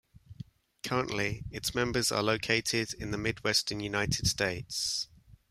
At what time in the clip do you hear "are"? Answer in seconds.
2.11-2.23